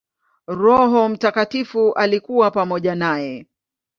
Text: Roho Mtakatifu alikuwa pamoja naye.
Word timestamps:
Roho 0.47 1.09
Mtakatifu 1.09 1.91
alikuwa 1.93 2.51
pamoja 2.51 2.95
naye. 2.95 3.45